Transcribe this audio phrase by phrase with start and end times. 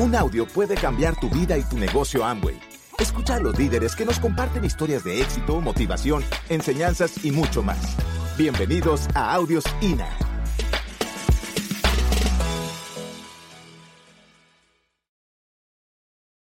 [0.00, 2.58] Un audio puede cambiar tu vida y tu negocio Amway.
[2.98, 7.98] Escucha a los líderes que nos comparten historias de éxito, motivación, enseñanzas y mucho más.
[8.38, 10.08] Bienvenidos a Audios INA.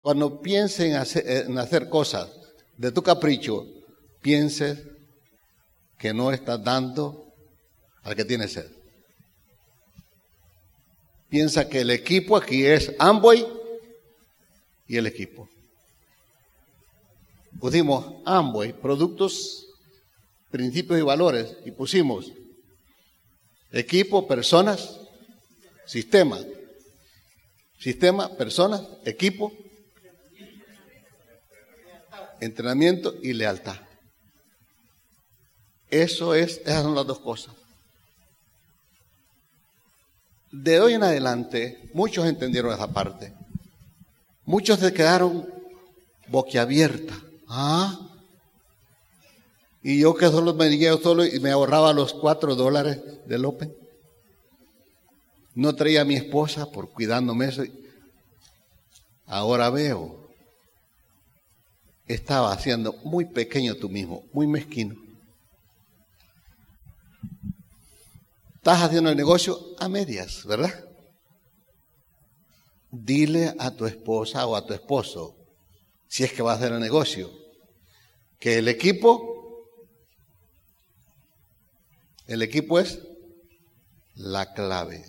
[0.00, 2.30] Cuando piensen en hacer, cosas
[2.78, 3.66] de tu capricho,
[4.22, 4.82] pienses
[5.98, 7.34] que no estás dando
[8.02, 8.81] al que tiene sed.
[11.32, 13.46] Piensa que el equipo aquí es Amway
[14.86, 15.48] y el equipo.
[17.58, 19.66] Pusimos Amway, productos,
[20.50, 22.30] principios y valores, y pusimos
[23.70, 25.00] equipo, personas,
[25.86, 26.38] sistema.
[27.78, 29.54] Sistema, personas, equipo,
[32.42, 33.80] entrenamiento y lealtad.
[35.88, 37.61] Eso es, esas son las dos cosas.
[40.52, 43.32] De hoy en adelante, muchos entendieron esa parte.
[44.44, 45.48] Muchos se quedaron
[46.28, 47.18] boquiabierta.
[47.48, 47.98] ¿Ah?
[49.82, 53.70] Y yo que solo me yo solo y me ahorraba los cuatro dólares de López.
[55.54, 57.62] No traía a mi esposa por cuidándome eso.
[59.26, 60.20] Ahora veo.
[62.06, 64.96] Estaba haciendo muy pequeño tú mismo, muy mezquino.
[68.62, 70.72] Estás haciendo el negocio a medias, ¿verdad?
[72.92, 75.34] Dile a tu esposa o a tu esposo,
[76.06, 77.28] si es que va a hacer el negocio,
[78.38, 79.66] que el equipo,
[82.28, 83.00] el equipo es
[84.14, 85.06] la clave.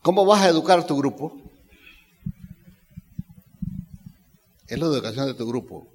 [0.00, 1.42] ¿Cómo vas a educar a tu grupo?
[4.66, 5.92] Es la educación de tu grupo.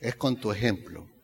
[0.00, 1.17] Es con tu ejemplo.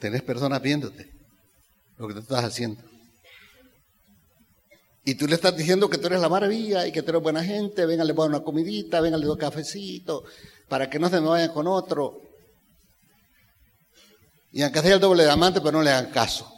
[0.00, 1.12] Tenés personas viéndote
[1.98, 2.82] lo que tú estás haciendo.
[5.04, 7.44] Y tú le estás diciendo que tú eres la maravilla y que tú eres buena
[7.44, 10.24] gente, venga, le una comidita, venga, le doy cafecito,
[10.68, 12.22] para que no se me vayan con otro.
[14.52, 16.50] Y aunque sea el doble de amante, pero no le hagan caso,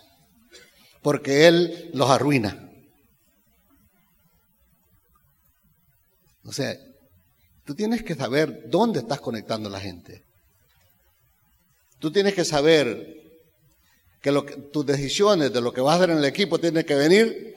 [1.02, 2.70] porque él los arruina.
[6.44, 6.76] O sea,
[7.64, 10.24] tú tienes que saber dónde estás conectando a la gente.
[11.98, 13.21] Tú tienes que saber
[14.22, 16.86] que, lo que tus decisiones de lo que vas a hacer en el equipo tienen
[16.86, 17.54] que venir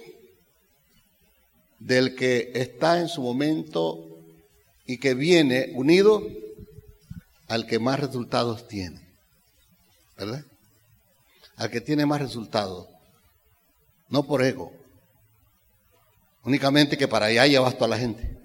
[1.79, 4.03] del que está en su momento
[4.85, 6.23] y que viene unido
[7.47, 8.99] al que más resultados tiene.
[10.17, 10.43] ¿Verdad?
[11.55, 12.87] Al que tiene más resultados.
[14.09, 14.73] No por ego.
[16.43, 18.35] Únicamente que para allá llevas toda la gente.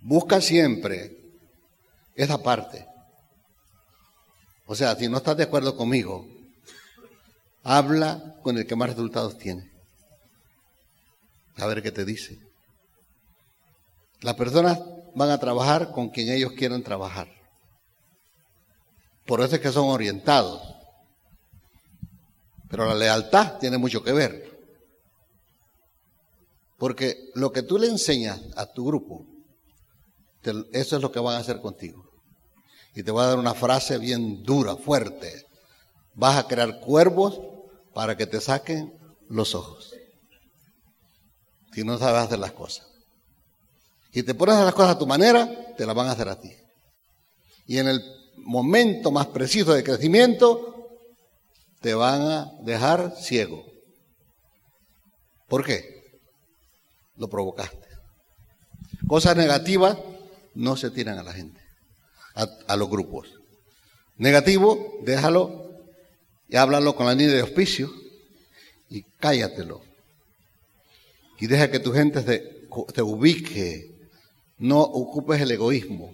[0.00, 1.16] Busca siempre
[2.16, 2.91] esa parte.
[4.72, 6.26] O sea, si no estás de acuerdo conmigo,
[7.62, 9.70] habla con el que más resultados tiene.
[11.58, 12.38] A ver qué te dice.
[14.22, 14.80] Las personas
[15.14, 17.28] van a trabajar con quien ellos quieran trabajar.
[19.26, 20.62] Por eso es que son orientados.
[22.70, 24.58] Pero la lealtad tiene mucho que ver.
[26.78, 29.26] Porque lo que tú le enseñas a tu grupo,
[30.72, 32.11] eso es lo que van a hacer contigo.
[32.94, 35.46] Y te voy a dar una frase bien dura, fuerte.
[36.14, 37.40] Vas a crear cuervos
[37.94, 38.92] para que te saquen
[39.28, 39.94] los ojos.
[41.72, 42.86] Si no sabes hacer las cosas.
[44.12, 46.38] Y te pones a las cosas a tu manera, te las van a hacer a
[46.38, 46.54] ti.
[47.66, 48.02] Y en el
[48.36, 50.90] momento más preciso de crecimiento,
[51.80, 53.64] te van a dejar ciego.
[55.48, 56.20] ¿Por qué?
[57.16, 57.88] Lo provocaste.
[59.08, 59.96] Cosas negativas
[60.54, 61.61] no se tiran a la gente
[62.34, 63.28] a, los grupos.
[64.16, 65.80] Negativo, déjalo
[66.48, 67.90] y háblalo con la niña de auspicio
[68.88, 69.82] y cállatelo.
[71.38, 73.90] Y deja que tu gente te, ubique.
[74.58, 76.12] No ocupes el egoísmo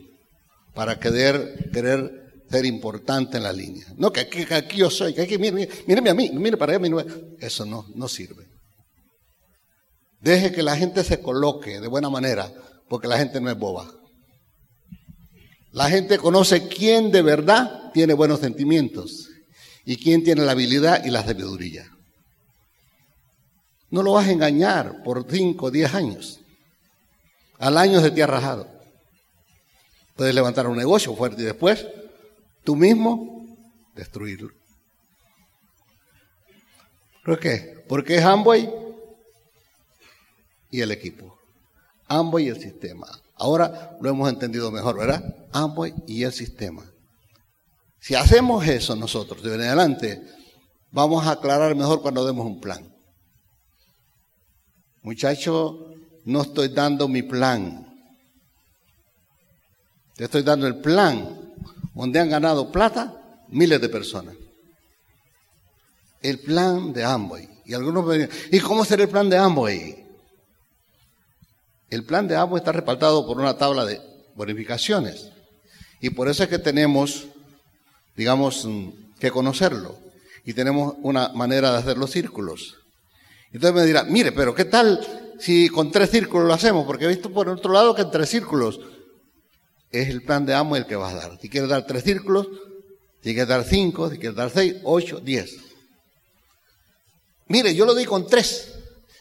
[0.75, 3.85] para querer, querer ser importante en la línea.
[3.97, 7.05] No, que aquí, yo soy, que aquí, mire, mire, a mí, mire para allá.
[7.41, 8.47] Eso no, no sirve.
[10.21, 12.51] Deje que la gente se coloque de buena manera,
[12.89, 13.93] porque la gente no es boba.
[15.73, 19.29] La gente conoce quién de verdad tiene buenos sentimientos
[19.85, 21.91] y quién tiene la habilidad y la sabiduría.
[23.91, 26.41] No lo vas a engañar por 5 o 10 años.
[27.59, 28.69] Al año se te ha rajado.
[30.15, 31.87] Puedes levantar un negocio fuerte y después
[32.65, 33.47] tú mismo
[33.95, 34.51] destruirlo.
[37.25, 37.85] ¿Por qué?
[37.89, 38.71] Porque es Amway
[40.71, 41.39] y el equipo.
[42.07, 43.07] Amway y el sistema.
[43.39, 45.23] Ahora lo hemos entendido mejor, ¿verdad?
[45.53, 46.85] Amway y el sistema.
[48.01, 50.23] Si hacemos eso nosotros de adelante,
[50.91, 52.93] vamos a aclarar mejor cuando demos un plan.
[55.03, 55.95] Muchacho,
[56.25, 57.87] no estoy dando mi plan.
[60.17, 61.55] Te estoy dando el plan
[61.95, 64.35] donde han ganado plata miles de personas.
[66.21, 67.49] El plan de Amway.
[67.65, 70.08] Y algunos me dicen, ¿y cómo será el plan de Amway?
[71.91, 74.01] El plan de Amway está respaldado por una tabla de
[74.35, 75.31] bonificaciones.
[76.01, 77.27] Y por eso es que tenemos,
[78.17, 78.89] digamos, mm,
[79.19, 79.99] que conocerlo.
[80.45, 82.77] Y tenemos una manera de hacer los círculos.
[83.53, 86.87] Entonces me dirá, mire, pero ¿qué tal si con tres círculos lo hacemos?
[86.87, 88.81] Porque he visto por otro lado que en tres círculos
[89.91, 91.39] es el plan de amo el que vas a dar.
[91.41, 92.47] Si quieres dar tres círculos,
[93.23, 95.57] si quieres dar cinco, si quieres dar seis, ocho, diez.
[97.47, 98.75] Mire, yo lo di con tres.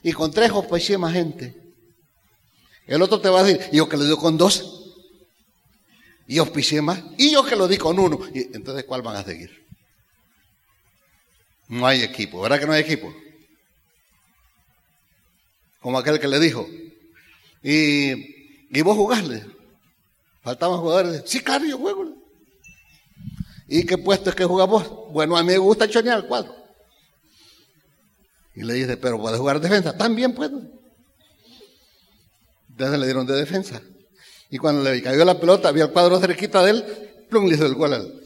[0.03, 1.66] Y con tres auspicié más gente.
[2.87, 4.95] El otro te va a decir, yo que lo di con dos.
[6.25, 7.03] Y auspicié más.
[7.17, 8.19] Y yo que lo di con uno.
[8.33, 9.65] Y entonces, ¿cuál van a seguir?
[11.67, 12.41] No hay equipo.
[12.41, 13.13] ¿Verdad que no hay equipo?
[15.81, 16.67] Como aquel que le dijo.
[17.61, 18.11] Y,
[18.69, 19.45] y vos jugarle.
[20.41, 21.23] Faltaban jugadores.
[21.25, 22.15] Sí, claro, yo juego.
[23.67, 25.11] ¿Y qué puesto es que jugamos?
[25.11, 26.55] Bueno, a mí me gusta chonear el cuadro.
[28.55, 29.95] Y le dice, pero puedes jugar defensa.
[29.97, 30.61] También puedo.
[32.77, 33.81] Entonces le dieron de defensa.
[34.51, 37.65] Y cuando le cayó la pelota, había el cuadro cerquita de él, plum, le hizo
[37.65, 38.21] el gol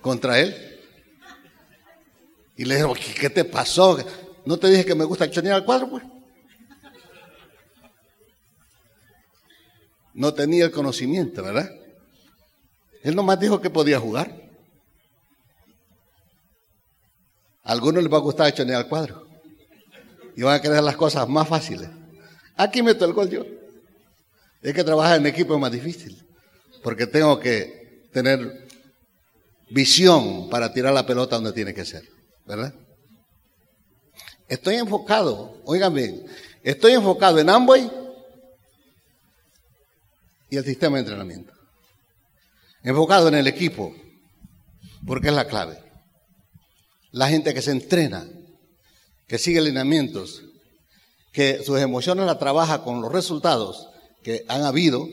[0.00, 0.80] contra él.
[2.56, 3.98] Y le dijo, ¿qué te pasó?
[4.46, 6.02] ¿No te dije que me gusta chonear el cuadro, pues?
[10.14, 11.70] No tenía el conocimiento, ¿verdad?
[13.02, 14.34] Él nomás dijo que podía jugar.
[17.64, 19.26] A algunos les va a gustar chonear el cuadro.
[20.34, 21.90] Y van a querer las cosas más fáciles.
[22.56, 23.44] Aquí meto el gol yo.
[24.62, 26.26] Es que trabajar en equipo es más difícil.
[26.82, 28.68] Porque tengo que tener
[29.70, 32.08] visión para tirar la pelota donde tiene que ser.
[32.46, 32.74] ¿Verdad?
[34.48, 36.26] Estoy enfocado, oigan bien,
[36.62, 37.90] estoy enfocado en Amway
[40.50, 41.54] y el sistema de entrenamiento.
[42.82, 43.94] Enfocado en el equipo,
[45.06, 45.78] porque es la clave.
[47.12, 48.28] La gente que se entrena,
[49.26, 50.42] que sigue lineamientos,
[51.32, 53.88] que sus emociones la trabaja con los resultados
[54.22, 55.08] que han habido,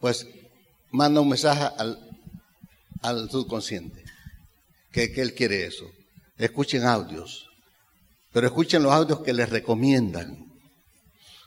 [0.00, 0.26] pues
[0.90, 1.68] manda un mensaje
[3.02, 4.02] al, subconsciente,
[4.90, 5.84] que, que él quiere eso.
[6.38, 7.48] Escuchen audios,
[8.32, 10.46] pero escuchen los audios que les recomiendan.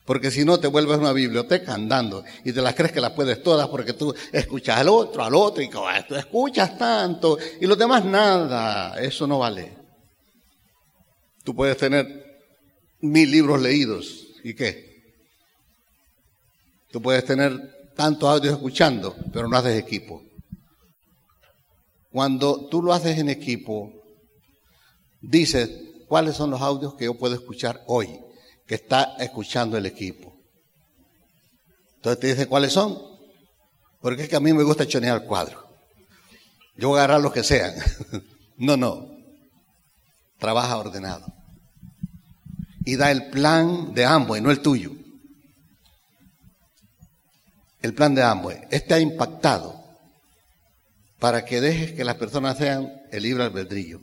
[0.06, 3.42] Porque si no te vuelves una biblioteca andando y te las crees que las puedes
[3.44, 8.04] todas porque tú escuchas al otro, al otro y tú escuchas tanto y los demás
[8.04, 9.00] nada.
[9.00, 9.78] Eso no vale.
[11.44, 12.31] Tú puedes tener
[13.01, 14.92] mil libros leídos y qué.
[16.92, 20.24] Tú puedes tener tantos audios escuchando, pero no haces equipo.
[22.12, 23.94] Cuando tú lo haces en equipo,
[25.21, 25.69] dices,
[26.07, 28.19] ¿cuáles son los audios que yo puedo escuchar hoy?
[28.71, 30.33] que está escuchando el equipo.
[31.97, 32.97] Entonces te dice cuáles son.
[34.00, 35.68] Porque es que a mí me gusta chonear el cuadro.
[36.77, 37.74] Yo voy a agarrar los que sean.
[38.57, 39.09] no, no.
[40.39, 41.25] Trabaja ordenado.
[42.92, 44.92] Y da el plan de ambos y no el tuyo.
[47.82, 48.54] El plan de ambos.
[48.70, 49.82] Este ha impactado
[51.18, 54.02] para que dejes que las personas sean el libre albedrillo.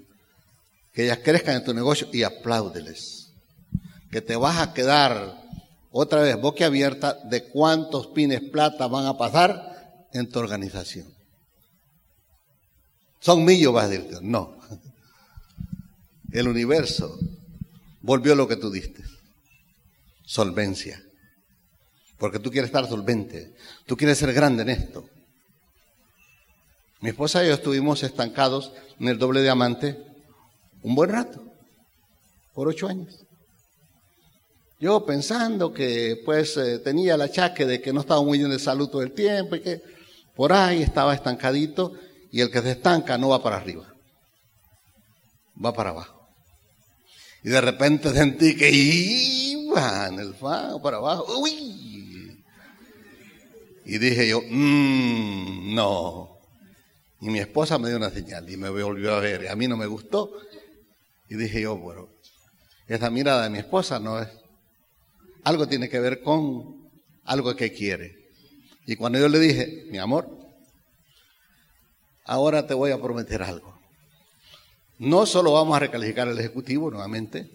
[0.95, 3.35] Que ellas crezcan en tu negocio y apláudeles
[4.11, 5.37] que te vas a quedar
[5.91, 11.13] otra vez abierta de cuántos pines plata van a pasar en tu organización.
[13.21, 14.19] Son millos, vas a decir.
[14.23, 14.57] No.
[16.33, 17.19] El universo
[18.01, 19.03] volvió lo que tú diste.
[20.25, 21.03] Solvencia.
[22.19, 23.55] Porque tú quieres estar solvente.
[23.87, 25.09] Tú quieres ser grande en esto.
[27.01, 30.05] Mi esposa y yo estuvimos estancados en el doble diamante
[30.83, 31.43] un buen rato.
[32.55, 33.25] Por ocho años.
[34.81, 38.59] Yo pensando que pues eh, tenía el achaque de que no estaba muy bien de
[38.59, 39.83] salud todo el tiempo y que
[40.37, 41.95] por ahí estaba estancadito
[42.31, 43.93] y el que se estanca no va para arriba,
[45.65, 46.18] va para abajo.
[47.43, 51.41] Y de repente sentí que iba en el fango para abajo.
[51.41, 52.45] Uy.
[53.85, 56.39] Y dije yo, mmm, no.
[57.21, 59.45] Y mi esposa me dio una señal y me volvió a ver.
[59.45, 60.33] Y a mí no me gustó.
[61.29, 62.09] Y dije yo, bueno,
[62.87, 64.29] esa mirada de mi esposa no es
[65.45, 66.91] algo tiene que ver con
[67.25, 68.29] algo que quiere.
[68.87, 70.29] Y cuando yo le dije, mi amor,
[72.25, 73.78] ahora te voy a prometer algo.
[74.99, 77.51] No solo vamos a recalificar el Ejecutivo nuevamente,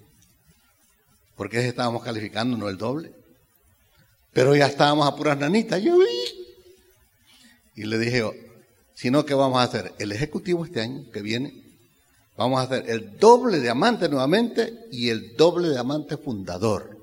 [1.36, 3.14] porque estábamos calificando, no el doble,
[4.32, 5.82] pero ya estábamos a puras nanitas.
[5.82, 5.98] Yo
[7.76, 8.24] Y le dije,
[8.96, 11.64] sino que vamos a hacer el Ejecutivo este año que viene,
[12.36, 16.98] Vamos a hacer el doble diamante nuevamente y el doble diamante fundador.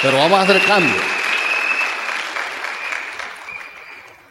[0.00, 1.15] Pero vamos a hacer cambio.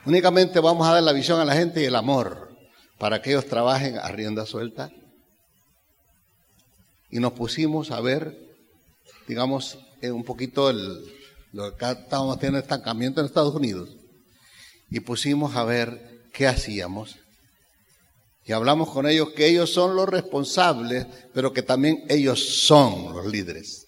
[0.06, 2.56] Únicamente vamos a dar la visión a la gente y el amor
[3.00, 4.92] para que ellos trabajen a rienda suelta.
[7.10, 8.38] Y nos pusimos a ver,
[9.28, 11.04] digamos, eh, un poquito el,
[11.54, 13.90] lo que estábamos teniendo estancamiento en Estados Unidos.
[14.92, 17.16] Y pusimos a ver qué hacíamos.
[18.46, 23.26] Y hablamos con ellos que ellos son los responsables, pero que también ellos son los
[23.26, 23.88] líderes.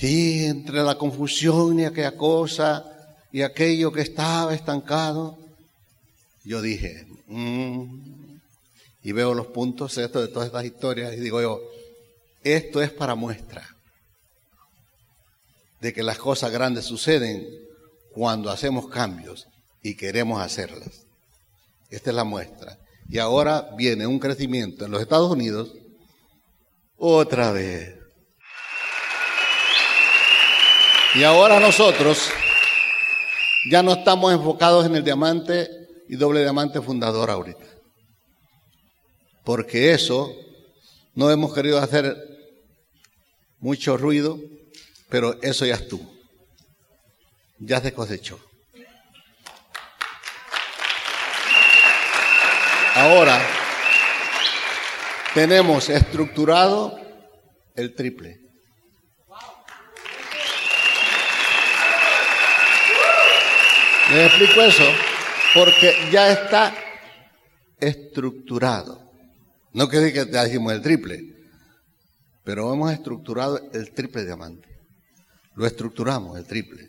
[0.00, 2.93] Y entre la confusión y aquella cosa
[3.34, 5.36] y aquello que estaba estancado,
[6.44, 8.36] yo dije, mm",
[9.02, 11.60] y veo los puntos de todas estas historias y digo yo,
[12.44, 13.66] esto es para muestra
[15.80, 17.44] de que las cosas grandes suceden
[18.12, 19.48] cuando hacemos cambios
[19.82, 21.04] y queremos hacerlas.
[21.90, 22.78] Esta es la muestra.
[23.08, 25.74] Y ahora viene un crecimiento en los Estados Unidos
[26.96, 27.96] otra vez.
[31.16, 32.30] Y ahora nosotros
[33.70, 35.68] ya no estamos enfocados en el diamante
[36.08, 37.64] y doble diamante fundador ahorita.
[39.42, 40.34] Porque eso
[41.14, 42.16] no hemos querido hacer
[43.58, 44.38] mucho ruido,
[45.08, 46.12] pero eso ya estuvo.
[47.58, 48.38] Ya se cosechó.
[52.94, 53.40] Ahora
[55.34, 56.98] tenemos estructurado
[57.74, 58.43] el triple.
[64.14, 64.84] Les explico eso
[65.54, 66.72] porque ya está
[67.80, 69.10] estructurado.
[69.72, 71.34] No quiere decir que ya dijimos el triple,
[72.44, 74.68] pero hemos estructurado el triple diamante.
[75.56, 76.88] Lo estructuramos, el triple.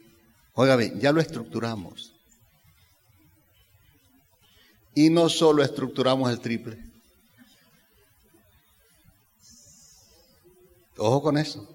[0.53, 2.13] Oiga bien, ya lo estructuramos.
[4.93, 6.77] Y no solo estructuramos el triple.
[10.97, 11.67] Ojo con eso.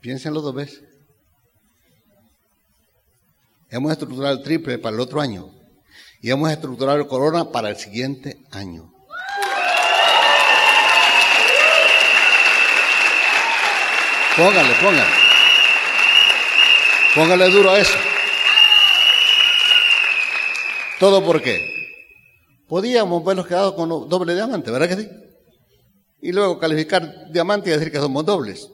[0.00, 0.85] Piénsenlo dos veces.
[3.68, 5.50] Hemos estructurado el triple para el otro año.
[6.20, 8.92] Y hemos estructurado el corona para el siguiente año.
[14.36, 15.10] Póngale, póngale.
[17.14, 17.98] Póngale duro a eso.
[20.98, 21.66] ¿Todo por qué?
[22.68, 25.08] Podíamos habernos quedado con doble diamante, ¿verdad que sí?
[26.20, 28.68] Y luego calificar diamante y decir que somos dobles.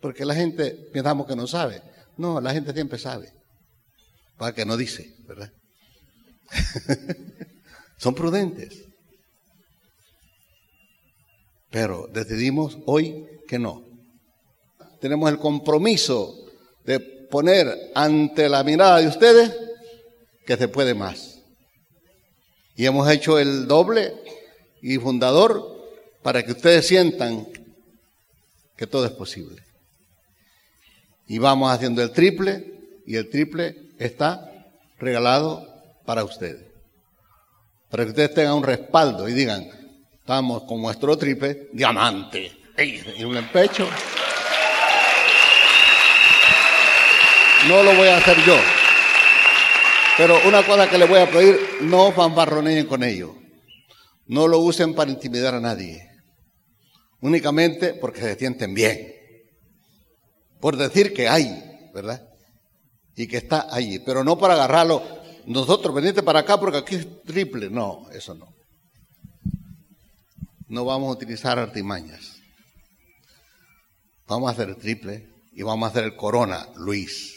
[0.00, 1.82] Porque la gente pensamos que no sabe.
[2.16, 3.32] No, la gente siempre sabe.
[4.38, 5.52] Para que no dice, ¿verdad?
[7.98, 8.84] Son prudentes.
[11.70, 13.84] Pero decidimos hoy que no.
[15.00, 16.34] Tenemos el compromiso
[16.84, 19.52] de poner ante la mirada de ustedes
[20.46, 21.40] que se puede más.
[22.76, 24.14] Y hemos hecho el doble
[24.80, 25.76] y fundador
[26.22, 27.46] para que ustedes sientan
[28.76, 29.65] que todo es posible.
[31.26, 34.50] Y vamos haciendo el triple y el triple está
[34.98, 35.66] regalado
[36.04, 36.64] para ustedes.
[37.90, 39.68] Para que ustedes tengan un respaldo y digan,
[40.12, 43.88] estamos con nuestro triple diamante y en el pecho.
[47.68, 48.56] No lo voy a hacer yo.
[50.16, 53.34] Pero una cosa que les voy a pedir, no fanfarroneen con ello.
[54.26, 56.08] No lo usen para intimidar a nadie.
[57.20, 59.15] Únicamente porque se sienten bien.
[60.60, 62.28] Por decir que hay, ¿verdad?
[63.14, 63.98] Y que está allí.
[64.00, 65.02] Pero no para agarrarlo.
[65.46, 67.70] Nosotros, venite para acá porque aquí es triple.
[67.70, 68.54] No, eso no.
[70.68, 72.36] No vamos a utilizar artimañas.
[74.26, 77.36] Vamos a hacer el triple y vamos a hacer el corona, Luis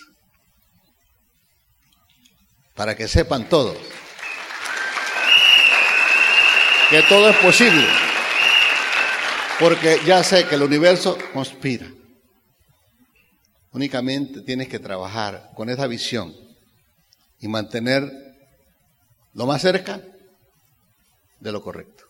[2.79, 3.75] para que sepan todos
[6.89, 7.85] que todo es posible,
[9.59, 11.85] porque ya sé que el universo conspira.
[13.71, 16.35] Únicamente tienes que trabajar con esa visión
[17.39, 18.11] y mantener
[19.33, 20.01] lo más cerca
[21.39, 22.05] de lo correcto.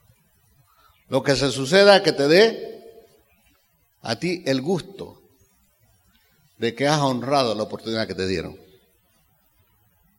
[1.09, 2.79] Lo que se suceda que te dé
[4.01, 5.21] a ti el gusto
[6.57, 8.57] de que has honrado la oportunidad que te dieron.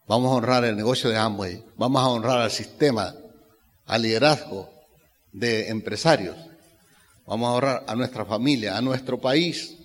[0.06, 1.64] Vamos a honrar el negocio de Amway.
[1.76, 3.14] Vamos a honrar al sistema,
[3.86, 4.68] al liderazgo
[5.32, 6.36] de empresarios.
[7.26, 9.76] Vamos a honrar a nuestra familia, a nuestro país,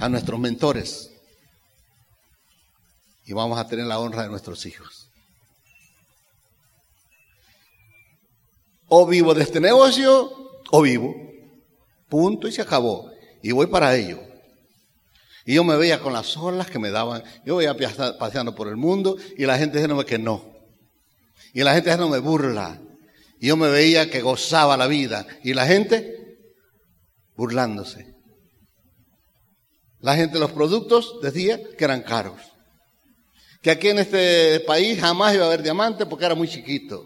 [0.00, 1.10] a nuestros mentores.
[3.26, 5.08] Y vamos a tener la honra de nuestros hijos.
[8.88, 10.32] O vivo de este negocio
[10.70, 11.14] o vivo.
[12.08, 13.10] Punto y se acabó.
[13.42, 14.20] Y voy para ello.
[15.44, 17.22] Y yo me veía con las olas que me daban.
[17.44, 17.76] Yo veía
[18.18, 20.44] paseando por el mundo y la gente diciéndome que no.
[21.52, 22.80] Y la gente me burla.
[23.38, 25.26] Y yo me veía que gozaba la vida.
[25.44, 26.38] Y la gente
[27.36, 28.19] burlándose.
[30.00, 32.40] La gente, los productos decía que eran caros.
[33.62, 37.04] Que aquí en este país jamás iba a haber diamante porque era muy chiquito.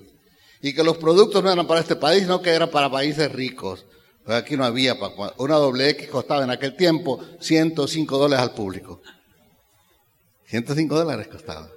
[0.63, 3.85] Y que los productos no eran para este país, sino que eran para países ricos.
[4.25, 4.97] Pues aquí no había,
[5.37, 9.03] una doble X costaba en aquel tiempo 105 dólares al público.
[10.47, 11.69] 105 dólares costaba.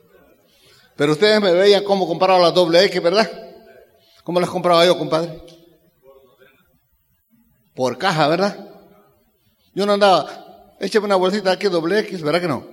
[0.96, 3.30] Pero ustedes me veían cómo compraba la doble X, ¿verdad?
[4.24, 5.42] ¿Cómo las compraba yo, compadre?
[7.76, 8.70] Por caja, ¿verdad?
[9.74, 10.47] Yo no andaba,
[10.80, 12.68] écheme una bolsita aquí doble X, ¿verdad que no?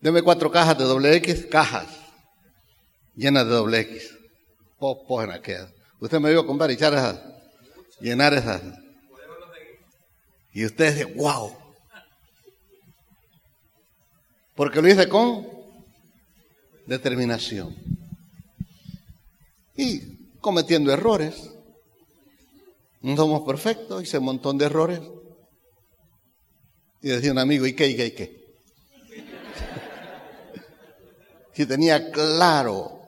[0.00, 1.88] Deme cuatro cajas de doble X, cajas
[3.16, 4.10] llenas de doble X.
[4.78, 5.72] Popos en aquella.
[6.00, 7.18] Usted me vio, compadre, echar esas
[8.00, 8.62] llenar esas.
[10.52, 11.52] Y usted dice, wow.
[14.54, 15.46] Porque lo hice con
[16.86, 17.74] determinación.
[19.76, 21.50] Y cometiendo errores.
[23.00, 25.00] No somos perfectos, hice un montón de errores.
[27.04, 28.44] Y decía un amigo, ¿y qué, y qué, y qué?
[31.52, 33.02] si tenía claro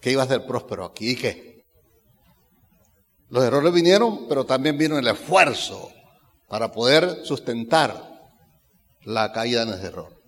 [0.00, 1.66] que iba a ser próspero aquí, ¿y qué?
[3.28, 5.92] Los errores vinieron, pero también vino el esfuerzo
[6.48, 8.32] para poder sustentar
[9.02, 10.18] la caída en ese error.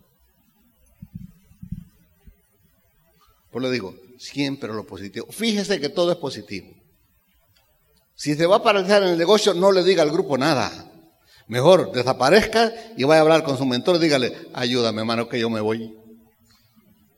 [3.51, 5.27] Pues le digo, siempre lo positivo.
[5.31, 6.69] Fíjese que todo es positivo.
[8.15, 10.86] Si se va a paralizar en el negocio, no le diga al grupo nada.
[11.49, 13.99] Mejor desaparezca y vaya a hablar con su mentor.
[13.99, 15.97] Dígale, ayúdame, hermano, que yo me voy.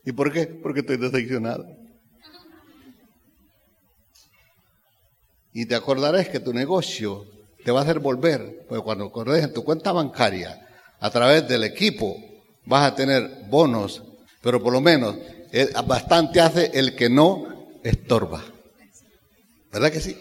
[0.05, 0.47] ¿Y por qué?
[0.47, 1.67] Porque estoy decepcionado.
[5.53, 7.25] Y te acordarás que tu negocio
[7.65, 10.67] te va a hacer volver, porque cuando acordes en tu cuenta bancaria,
[11.01, 12.17] a través del equipo,
[12.65, 14.03] vas a tener bonos,
[14.43, 15.17] pero por lo menos
[15.53, 18.45] eh, bastante hace el que no estorba.
[19.73, 20.17] ¿Verdad que sí?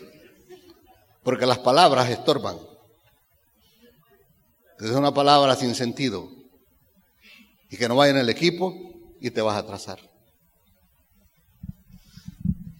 [1.23, 2.57] Porque las palabras estorban.
[4.79, 6.29] Es una palabra sin sentido.
[7.69, 8.75] Y que no vaya en el equipo
[9.19, 9.99] y te vas a atrasar.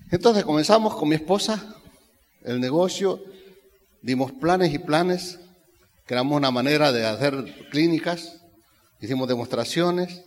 [0.10, 1.75] Entonces comenzamos con mi esposa
[2.43, 3.21] el negocio,
[4.01, 5.38] dimos planes y planes,
[6.05, 8.41] creamos una manera de hacer clínicas,
[9.01, 10.23] hicimos demostraciones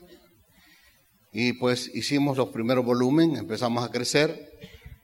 [1.33, 4.53] y pues hicimos los primeros volúmenes, empezamos a crecer,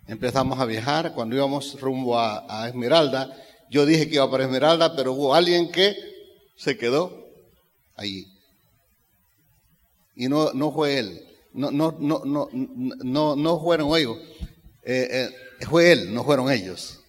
[0.07, 1.15] empezamos a viajar.
[1.15, 3.35] Cuando íbamos rumbo a, Esmeralda,
[3.71, 5.97] yo dije que iba para Esmeralda, pero hubo alguien que
[6.57, 7.27] se quedó
[7.95, 8.27] allí.
[10.15, 14.17] Y no, no fue él, no, no, no, no, no, no fueron ellos,
[14.83, 17.01] eh, eh, fue él, no fueron ellos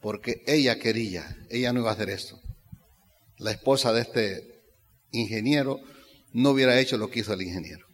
[0.00, 2.40] porque ella quería, ella no iba a hacer esto.
[3.38, 4.62] La esposa de este
[5.10, 5.80] ingeniero
[6.32, 7.86] no hubiera hecho lo que hizo el ingeniero.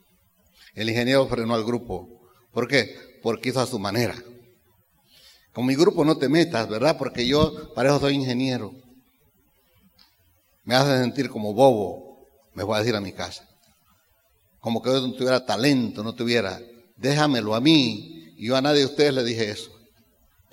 [0.74, 2.28] El ingeniero frenó al grupo.
[2.52, 3.18] ¿Por qué?
[3.22, 4.14] Porque hizo a su manera.
[5.52, 6.98] Con mi grupo no te metas, ¿verdad?
[6.98, 8.72] Porque yo para eso soy ingeniero.
[10.64, 13.48] Me hace sentir como bobo, me voy a decir a mi casa.
[14.60, 16.60] Como que yo no tuviera talento, no tuviera.
[16.96, 18.32] Déjamelo a mí.
[18.36, 19.74] Y yo a nadie de ustedes le dije eso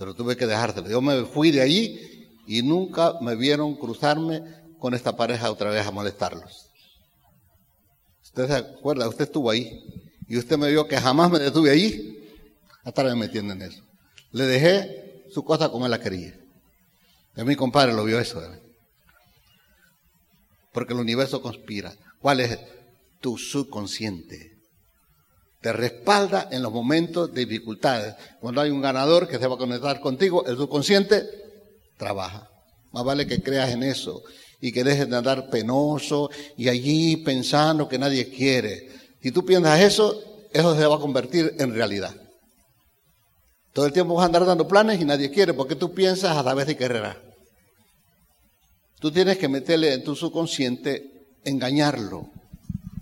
[0.01, 0.89] pero tuve que dejárselo.
[0.89, 4.41] Yo me fui de allí y nunca me vieron cruzarme
[4.79, 6.71] con esta pareja otra vez a molestarlos.
[8.23, 9.07] ¿Usted se acuerda?
[9.07, 9.79] Usted estuvo ahí
[10.27, 12.17] y usted me vio que jamás me detuve allí
[12.83, 13.83] hasta me metiendo en eso.
[14.31, 16.35] Le dejé su cosa como él la quería.
[17.37, 18.41] Y mi compadre lo vio eso.
[20.71, 21.93] Porque el universo conspira.
[22.19, 22.59] ¿Cuál es
[23.19, 24.51] tu subconsciente?
[25.61, 28.15] te respalda en los momentos de dificultades.
[28.39, 31.23] Cuando hay un ganador que se va a conectar contigo, el subconsciente
[31.97, 32.49] trabaja.
[32.91, 34.23] Más vale que creas en eso
[34.59, 38.89] y que dejes de andar penoso y allí pensando que nadie quiere.
[39.21, 40.19] Si tú piensas eso,
[40.51, 42.15] eso se va a convertir en realidad.
[43.71, 46.53] Todo el tiempo vas a andar dando planes y nadie quiere porque tú piensas a
[46.55, 47.17] vez de quererás.
[49.01, 52.29] Tú tienes que meterle en tu subconsciente, engañarlo,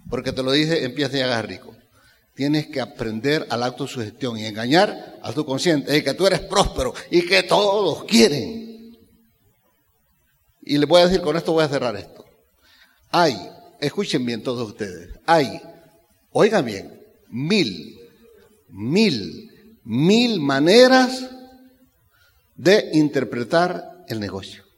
[0.10, 1.76] porque te lo dice, empieza a llegar rico.
[2.34, 6.26] Tienes que aprender al acto de sugestión y engañar a tu consciente de que tú
[6.26, 8.98] eres próspero y que todos quieren.
[10.62, 12.24] Y le voy a decir, con esto voy a cerrar esto.
[13.12, 13.36] Hay,
[13.82, 15.62] escuchen bien todos ustedes, hay,
[16.32, 18.00] oigan bien, mil,
[18.70, 19.52] mil,
[19.84, 21.30] mil maneras
[22.56, 24.69] de interpretar el negocio.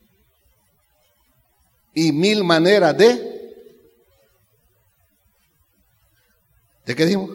[1.93, 3.29] Y mil maneras de...
[6.85, 7.31] ¿De qué dijimos?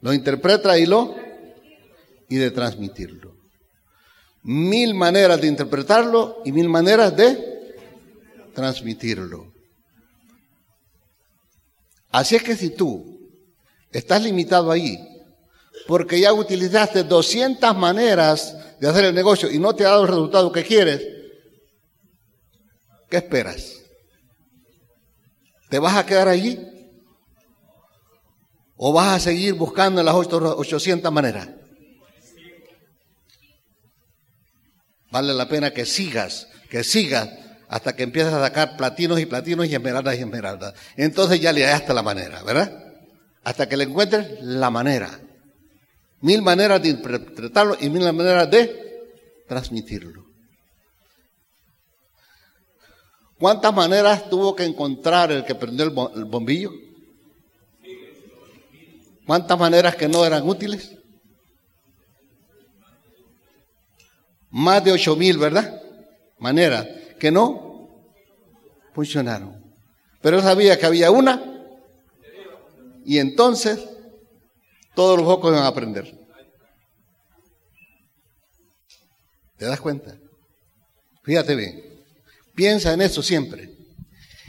[0.00, 1.14] Lo interpreta y lo
[2.28, 3.36] y de transmitirlo.
[4.42, 7.76] Mil maneras de interpretarlo y mil maneras de
[8.54, 9.52] transmitirlo.
[12.10, 13.18] Así es que si tú
[13.90, 14.98] estás limitado ahí,
[15.86, 20.08] porque ya utilizaste 200 maneras de hacer el negocio y no te ha dado el
[20.08, 21.13] resultado que quieres,
[23.14, 23.80] ¿qué esperas?
[25.70, 26.58] ¿Te vas a quedar allí?
[28.74, 31.48] ¿O vas a seguir buscando las 800 maneras?
[35.12, 37.30] Vale la pena que sigas, que sigas
[37.68, 40.74] hasta que empieces a sacar platinos y platinos y esmeraldas y esmeraldas.
[40.96, 42.96] Entonces ya le hasta la manera, ¿verdad?
[43.44, 45.20] Hasta que le encuentres la manera.
[46.20, 50.33] Mil maneras de interpretarlo y mil maneras de transmitirlo.
[53.44, 56.72] ¿Cuántas maneras tuvo que encontrar el que prendió el bombillo?
[59.26, 60.96] ¿Cuántas maneras que no eran útiles?
[64.48, 65.78] Más de ocho mil, ¿verdad?
[66.38, 66.88] Maneras
[67.20, 68.08] que no
[68.94, 69.62] funcionaron.
[70.22, 71.66] Pero sabía que había una
[73.04, 73.86] y entonces
[74.94, 76.18] todos los focos iban a aprender.
[79.58, 80.16] ¿Te das cuenta?
[81.22, 81.93] Fíjate bien.
[82.54, 83.70] Piensa en eso siempre.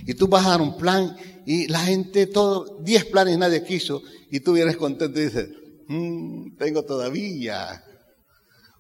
[0.05, 1.15] Y tú vas a dar un plan
[1.45, 5.49] y la gente, todo, diez planes nadie quiso y tú vienes contento y dices,
[5.87, 7.83] mm, tengo todavía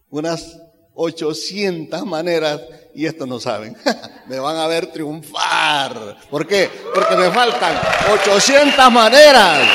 [0.09, 0.57] unas
[0.93, 2.61] 800 maneras
[2.93, 3.75] y esto no saben.
[4.27, 6.17] me van a ver triunfar.
[6.29, 6.69] ¿Por qué?
[6.93, 7.75] Porque me faltan
[8.13, 9.67] 800 maneras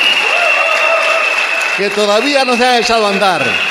[1.77, 3.70] que todavía no se han echado a andar.